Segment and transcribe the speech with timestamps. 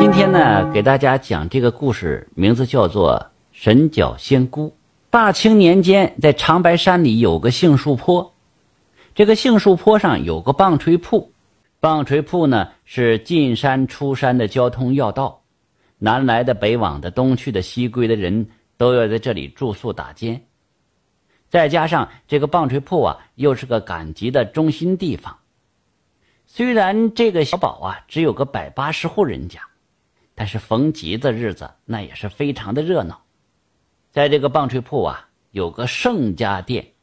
[0.00, 3.18] 今天呢，给大家讲这个故事，名字叫做
[3.52, 4.68] 《神脚仙姑》。
[5.10, 8.34] 大清年间，在长白山里有个杏树坡，
[9.14, 11.30] 这个杏树坡上有个棒槌铺，
[11.80, 15.42] 棒槌铺呢是进山出山的交通要道，
[15.98, 18.48] 南来的、北往的、东去的、西归的人
[18.78, 20.42] 都要在这里住宿打尖。
[21.50, 25.36] 再加上这个棒槌铺啊，又是个赶集的中心地方。
[26.46, 29.60] 虽然这个小堡啊只有个百八十户人家，
[30.40, 33.20] 但是逢集的日子那也是非常的热闹。
[34.10, 36.94] 在这个棒槌铺啊，有个盛家店，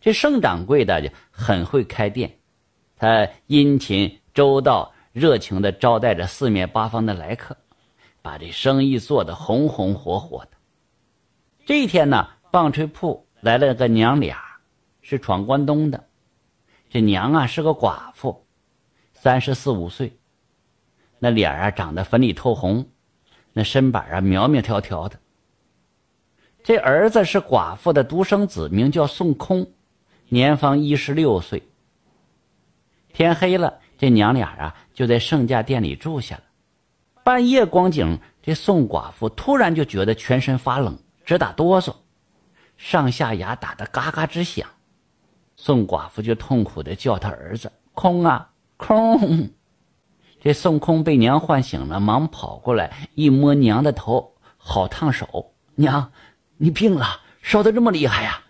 [0.00, 2.38] 这盛掌柜的就很会开店，
[2.96, 7.56] 他殷勤周到、热情的招待着四面八方的来客，
[8.22, 10.50] 把这生意做得红红火火的。
[11.66, 14.40] 这一天呢，棒槌铺来了个娘俩，
[15.02, 16.04] 是闯关东的。
[16.88, 18.46] 这娘啊是个寡妇，
[19.12, 20.16] 三十四五岁，
[21.24, 22.86] 那脸啊长得粉里透红，
[23.54, 25.18] 那身板啊苗苗条条的。
[26.62, 29.66] 这儿子是寡妇的独生子，名叫宋空，
[30.28, 31.62] 年方一十六岁。
[33.14, 36.42] 天黑了，这娘俩啊就在圣家店里住下了。
[37.22, 41.94] 半夜光景，这宋寡妇突然就觉得全身发冷，直打哆嗦，
[42.76, 44.68] 上下牙打得嘎嘎直响。
[45.56, 49.48] 宋寡妇就痛苦的叫他儿子空啊空。
[50.44, 56.12] 这宋空被娘唤醒了，忙跑过来一摸娘的头，好烫手，娘。
[56.58, 58.42] 你病了，烧得这么厉害呀！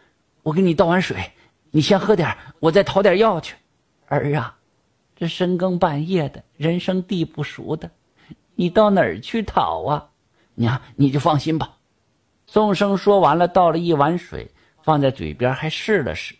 [0.43, 1.31] 我给你倒碗水，
[1.71, 3.55] 你先喝点，我再讨点药去。
[4.09, 4.59] 儿啊，
[5.15, 7.89] 这深更半夜的，人生地不熟的，
[8.57, 10.09] 你到哪儿去讨啊？
[10.57, 11.77] 娘，你就放心吧。
[12.49, 14.51] 宋生说完了，倒了一碗水，
[14.83, 16.35] 放在嘴边，还试了试，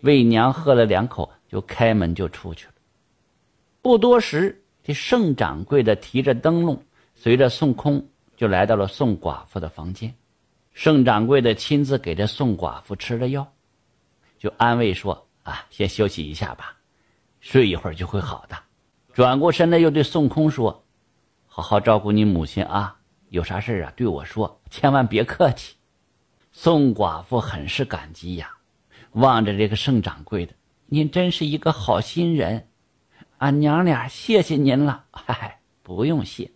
[0.00, 2.72] 为娘喝了两口，就开门就出去了。
[3.80, 6.82] 不多时，这盛掌柜的提着灯笼，
[7.14, 10.14] 随着宋空就来到了宋寡妇的房间。
[10.72, 13.52] 盛掌柜的亲自给这宋寡妇吃了药，
[14.38, 16.76] 就安慰说：“啊，先休息一下吧，
[17.40, 18.56] 睡一会儿就会好的。”
[19.12, 20.84] 转过身来又对宋空说
[21.46, 22.96] ：“好好照顾你母亲啊，
[23.28, 25.76] 有啥事啊对我说，千万别客气。”
[26.50, 28.56] 宋寡妇很是感激呀，
[29.12, 30.54] 望着这个盛掌柜的
[30.86, 32.66] ：“您真是一个好心人，
[33.42, 35.04] 俺娘俩谢谢您了。
[35.10, 36.48] ”“嗨，不用谢。”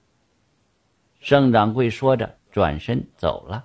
[1.19, 3.65] 盛掌柜说着，转身走了。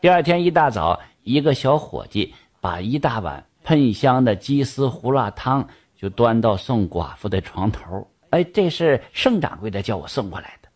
[0.00, 8.08] 第二天一大早，一个小伙计把一大碗喷香的鸡丝胡辣汤就端到宋寡妇的床头。
[8.30, 10.68] 哎，这是盛掌柜的叫我送过来的。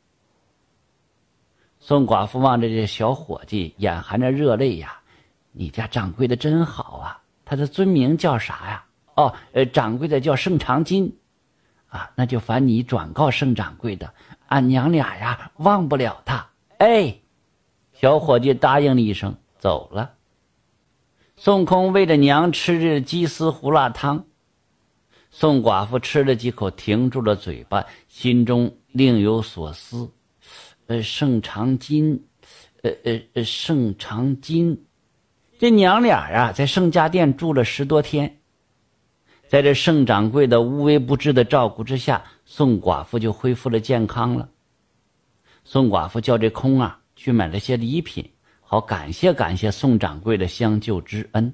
[1.81, 5.01] 宋寡妇望着这小伙计，眼含着热泪呀
[5.53, 7.23] ：“你家掌柜的真好啊！
[7.47, 8.85] 他的尊名叫啥呀？
[9.15, 11.11] 哦，呃，掌柜的叫盛长金，
[11.89, 14.15] 啊，那就烦你转告盛掌柜的，
[14.47, 16.47] 俺娘俩呀忘不了他。
[16.79, 17.17] 哎。”
[18.01, 20.15] 小伙计答应了一声，走了。
[21.37, 24.25] 宋空为着娘吃着鸡丝胡辣汤，
[25.33, 30.13] 宋寡妇吃了几口，停住了嘴巴，心中另有所思。
[30.87, 32.25] 呃，盛长金，
[32.83, 34.85] 呃呃呃，盛长金，
[35.59, 38.38] 这娘俩呀，在盛家店住了十多天，
[39.49, 44.49] 在这盛掌柜的无微不至的照顾之下，宋寡妇就恢复了健康了。
[45.65, 47.01] 宋寡妇叫这空啊。
[47.21, 51.53] 去买了些礼品，好感谢感谢宋掌柜的相救之恩。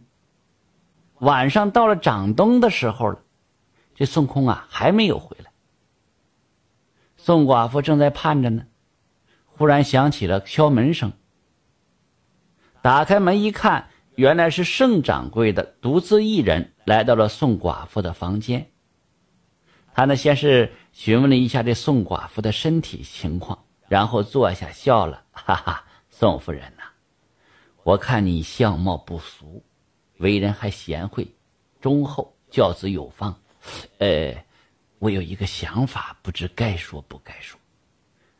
[1.21, 3.22] 晚上到了掌灯的时候了，
[3.94, 5.50] 这孙空啊还没有回来。
[7.16, 8.66] 宋寡妇正在盼着呢，
[9.47, 11.15] 忽然响起了敲门声。
[12.82, 18.70] 打开门一看，原来是盛掌柜的独自一人来到了宋寡妇的房间。
[19.92, 23.58] 他呢先是询问了一下这宋寡妇的身体情况。
[23.86, 26.84] 然后坐下笑了，哈哈，宋夫人呐，
[27.82, 29.62] 我看你相貌不俗，
[30.16, 31.28] 为人还贤惠，
[31.82, 33.38] 忠厚，教子有方，
[33.98, 34.34] 呃，
[34.98, 37.60] 我有一个想法，不知该说不该说。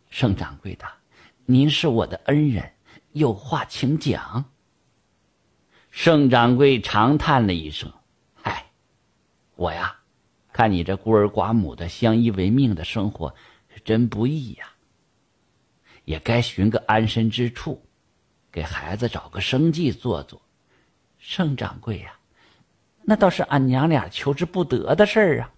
[0.09, 0.87] 盛掌柜的，
[1.45, 2.73] 您是我的恩人，
[3.13, 4.47] 有话请讲。
[5.91, 7.93] 盛掌柜长叹了一声：“，
[9.57, 9.97] 我呀，
[10.53, 13.35] 看你这孤儿寡母的相依为命的生活，
[13.75, 14.71] 是真不易呀。”
[16.05, 17.83] 也该寻个安身之处，
[18.53, 20.43] 给孩子找个生计做做。
[21.19, 22.15] 盛掌柜呀，
[23.03, 25.51] 那倒是俺娘俩求之不得的事儿啊。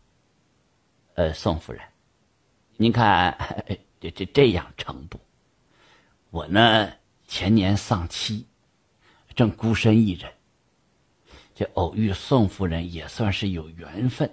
[1.14, 1.82] 呃，宋夫人，
[2.76, 3.36] 您看
[3.98, 5.18] 这这这样成不？
[6.30, 6.92] 我呢
[7.26, 8.46] 前年丧妻，
[9.34, 10.32] 正孤身一人，
[11.56, 14.30] 这偶遇宋夫人也算是有缘分，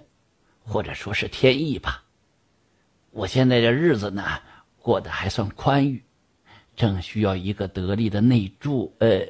[0.64, 2.04] 或者说是天意吧。
[3.10, 4.22] 我现在这日子呢。
[4.84, 6.04] 过得还算宽裕，
[6.76, 8.94] 正需要一个得力的内助。
[8.98, 9.26] 呃，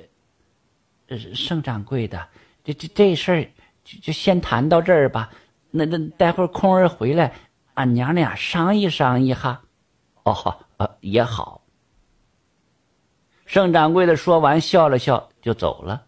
[1.33, 2.27] 盛掌柜的，
[2.65, 3.45] 这这这事儿
[3.85, 5.31] 就就先谈到这儿吧。
[5.71, 7.33] 那那待会儿空儿回来，
[7.75, 9.63] 俺娘俩商议商议哈。
[10.25, 11.63] 哦，呃，也好。
[13.47, 16.05] 盛掌柜的说完，笑了笑就走了。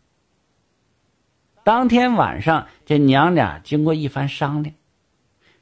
[1.67, 4.73] 当天晚上，这娘俩经过一番商量，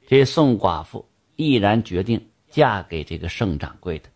[0.06, 4.10] 这宋寡妇毅然决定嫁给这个盛掌柜的。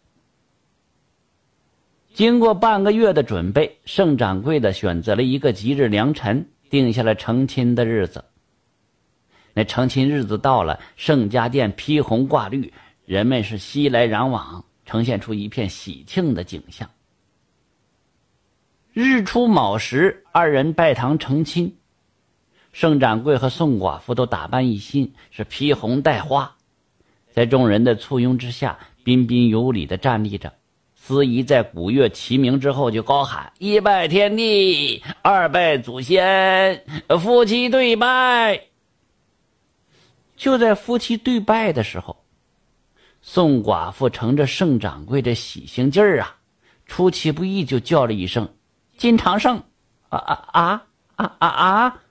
[2.13, 8.23] 经过半个月的准备，盛掌柜的选择了一个吉日良辰，定下了成亲的日子。
[9.55, 12.71] 那成亲日子到了，盛家店披红挂绿，
[13.07, 16.87] 人们是熙来攘往，呈现出一片喜庆的景象。
[18.93, 21.75] 日出卯时，二人拜堂成亲。
[22.79, 26.55] 盛掌柜和宋寡妇都打扮一新，是披红戴花，
[27.33, 30.53] 在众人的簇拥之下，彬彬有礼的站立着。
[30.95, 36.85] 司仪在鼓乐齐鸣之后，就高喊：“一拜天地，二拜祖先，
[37.21, 38.63] 夫妻对拜。”
[40.39, 42.23] 就在夫妻对拜的时候，
[43.21, 46.37] 宋寡妇乘着盛掌柜这喜兴劲儿啊，
[46.87, 48.49] 出其不意就叫了一声。
[48.97, 49.65] 金长胜，
[50.11, 50.87] 啊啊啊
[51.17, 52.03] 啊啊啊！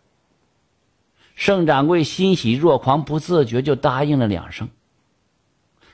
[1.38, 4.68] 盛掌柜欣喜若狂，不自觉就答应了两声。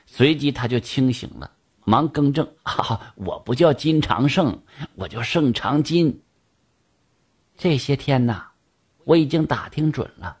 [0.06, 1.50] 随即他就清醒了，
[1.84, 4.62] 忙更正：“哈啊，我不叫金长胜，
[4.94, 6.22] 我叫盛长金。
[7.58, 8.46] 这些天呐，
[9.04, 10.38] 我已经打听准了，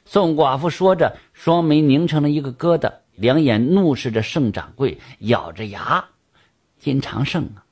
[0.05, 6.05] 宋寡妇说着，双眉拧成了一个疙瘩，两眼怒视着盛掌柜，咬着牙。
[6.81, 7.63] 金长胜啊，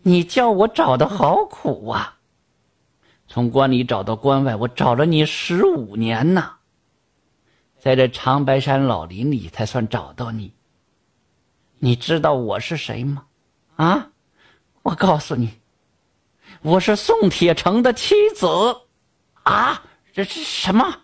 [0.00, 2.16] 你叫我找的好苦啊！
[3.32, 6.54] 从关里找到关外，我找了你十五年呐，
[7.78, 10.52] 在这长白山老林里才算找到你。
[11.78, 13.26] 你知道我是谁吗？
[13.76, 14.10] 啊，
[14.82, 15.48] 我告诉你，
[16.62, 18.48] 我是宋铁成的妻子。
[19.44, 21.02] 啊，这是什么？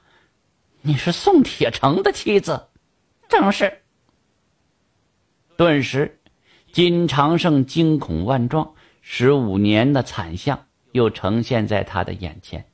[0.83, 2.67] 你是宋铁成的妻子？
[3.29, 3.83] 正是。
[5.57, 6.21] 顿时。
[6.73, 10.66] 金长胜惊恐万状，十五年的惨象
[10.97, 12.65] 又呈现在他的眼前。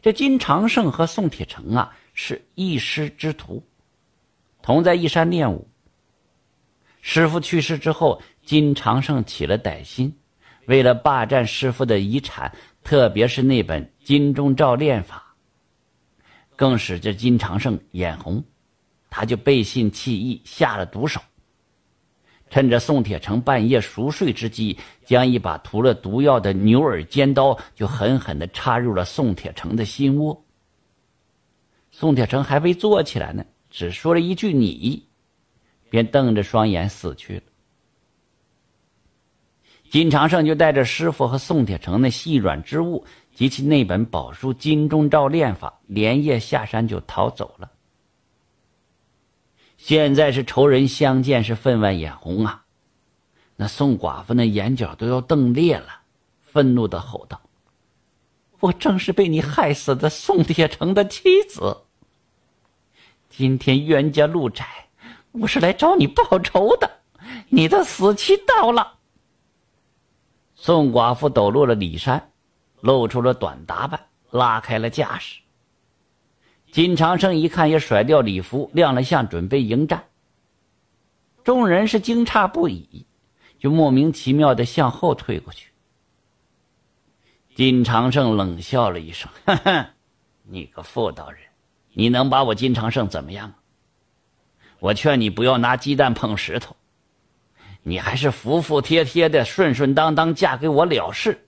[0.00, 3.62] 这金长胜和宋铁成啊，是一师之徒，
[4.62, 5.68] 同在一山练武。
[7.00, 10.14] 师傅去世之后，金长胜起了歹心，
[10.66, 12.50] 为了霸占师傅的遗产，
[12.82, 15.36] 特别是那本《金钟罩练法》，
[16.56, 18.42] 更使这金长胜眼红，
[19.10, 21.20] 他就背信弃义，下了毒手。
[22.54, 30.40] 趁着宋铁成半夜熟睡之际，将一把涂了毒药的牛耳尖刀就狠狠地插入了宋铁成的心窝。
[31.90, 35.04] 宋铁成还未坐起来呢，只说了一句“你”，
[35.90, 37.42] 便瞪着双眼死去了。
[39.90, 43.04] 金长胜就带着师傅和宋铁成那细软之物
[43.34, 47.68] 及其那本宝书《金钟罩练法》，连夜下山就逃走了。
[49.86, 52.64] 现在是仇人相见，是分外眼红啊！
[53.54, 56.00] 那宋寡妇那眼角都要瞪裂了，
[56.42, 57.38] 愤怒的吼道
[58.60, 61.82] ：“我正是被你害死的宋铁成的妻子。
[63.28, 64.88] 今天冤家路窄，
[65.32, 66.90] 我是来找你报仇的。
[67.50, 68.94] 你的死期到了。”
[70.56, 72.30] 宋寡妇抖落了里衫，
[72.80, 74.00] 露出了短打扮，
[74.30, 75.42] 拉开了架势。
[76.74, 80.06] 金长生一看，也甩掉礼服，亮了相，准备迎战。
[81.44, 83.06] 众人是惊诧不已，
[83.60, 85.70] 就莫名其妙的向后退过去。
[87.54, 89.86] 金长胜冷笑了一声：“哼哼，
[90.42, 91.42] 你个妇道人，
[91.92, 93.54] 你能把我金长胜怎么样？
[94.80, 96.74] 我劝你不要拿鸡蛋碰石头，
[97.84, 101.46] 你还是服服帖帖的、顺顺当当嫁给我了事。”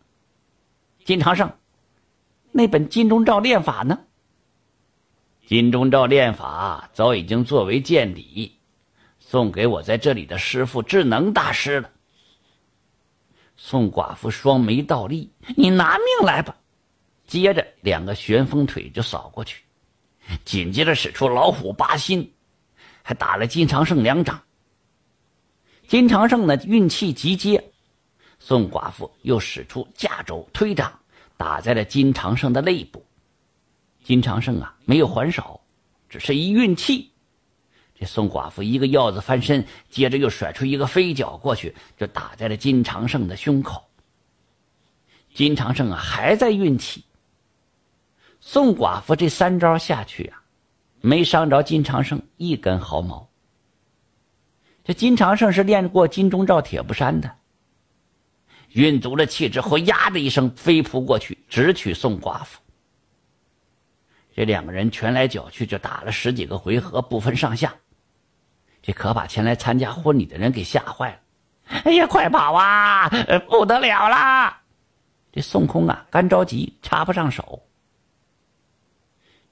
[1.04, 1.50] 金长胜，
[2.52, 3.99] 那本金钟罩练法呢？
[5.47, 8.59] 金钟罩练法早已经作为见礼，
[9.21, 11.88] 送给我在这里的师傅智能大师了。
[13.57, 16.57] 宋寡妇双眉倒立：“你拿命来吧！”
[17.29, 19.62] 接着两个旋风腿就扫过去，
[20.45, 22.29] 紧接着使出老虎拔心，
[23.05, 24.43] 还打了金长胜两掌。
[25.87, 27.71] 金长胜呢运气极接，
[28.41, 30.93] 宋寡妇又使出架肘推掌，
[31.37, 33.07] 打在了金长胜的肋部。
[34.07, 35.61] 金长胜啊，没有还手，
[36.09, 37.11] 只是一运气，
[37.99, 43.83] 这宋寡妇一个鹞子翻身，接着又甩出一个飞脚过去，就打在了金长胜的胸口。
[45.35, 47.03] 金长胜啊，还在运气。
[48.41, 50.41] 宋寡妇这三招下去啊，
[51.01, 53.29] 没伤着金长胜一根毫毛。
[54.85, 57.35] 这金长胜是练过金钟罩铁布衫的，
[58.71, 62.61] 运足了气之后，呀的一声飞扑过去，直取宋寡妇。
[64.37, 67.75] 这两个人拳来脚去，就打了十几个回合，不分上下。
[68.83, 71.19] 这可把前来参加婚礼的人给吓坏了。
[71.85, 73.09] 哎呀，快跑啊！
[73.49, 74.61] 不得了啦！
[75.33, 77.62] 这孙悟空啊，干着急，插不上手。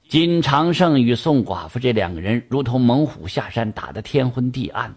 [0.07, 4.95] 金长胜与宋寡妇这两个人如同猛虎下山，打得天昏地暗。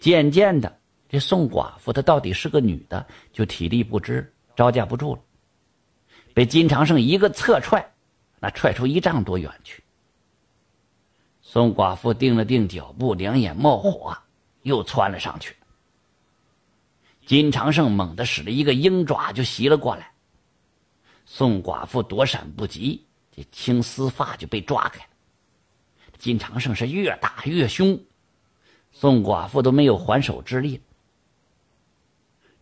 [0.00, 0.76] 渐渐的，
[1.08, 5.22] 这宋寡妇她到底是个女的，就体力不支，招架不住了，
[6.34, 7.93] 被金长胜一个侧踹，
[8.44, 9.82] 那踹出一丈多远去。
[11.40, 14.14] 宋寡妇定了定脚步，两眼冒火，
[14.64, 15.56] 又窜了上去。
[17.24, 20.12] 金长胜猛地使了一个鹰爪，就袭了过来。
[21.24, 25.10] 宋寡妇躲闪不及，这青丝发就被抓开了。
[26.18, 27.98] 金长胜是越打越凶，
[28.92, 30.82] 宋寡妇都没有还手之力。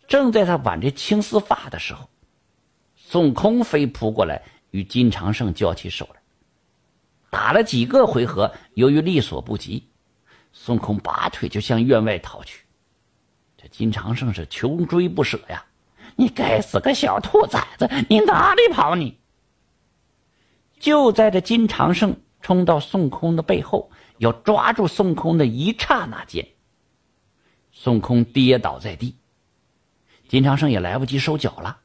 [0.06, 2.08] 正在他挽这青丝发的时候，
[2.94, 4.40] 孙悟空飞扑过来，
[4.72, 6.20] 与金长胜交起手来。
[7.30, 9.88] 打了几个回合，由于力所不及，
[10.52, 12.66] 孙悟空拔腿就向院外逃去。
[13.56, 15.64] 这金长胜是穷追不舍呀！
[16.16, 19.18] 你该死个小兔崽子，你哪里跑你？
[20.78, 26.46] 就在这金长胜冲到孙悟空的背后，要抓住孙悟空的一刹那间，
[27.70, 29.16] 孙悟空跌倒在地，
[30.28, 31.78] 金长胜也来不及收脚了，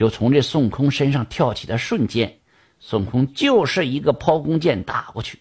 [0.00, 2.40] 就从这孙悟空身上跳起的瞬间。
[2.78, 5.38] 孙悟空就是一个抛弓箭打过去，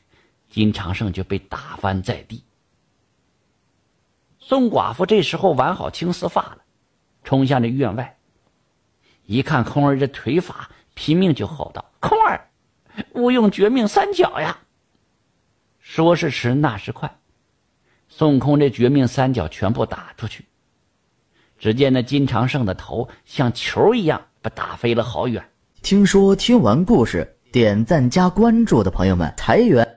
[0.50, 2.44] 金长胜就被打翻在地。
[4.38, 6.58] 宋寡妇这时候挽好青丝发了，
[7.24, 8.18] 冲向这院外，
[9.24, 12.50] 一看空儿这腿法，拼命就吼道：“空儿，
[13.14, 14.60] 勿用绝命三角呀！”
[15.80, 17.18] 说时迟，那时快，
[18.10, 20.44] 孙悟空这绝命三角全部打出去，
[21.58, 24.26] 只见那金长胜的头像球一样
[24.56, 25.44] 打飞了好远。
[25.82, 29.89] 听说听完故事，点赞加关注的朋友们，裁员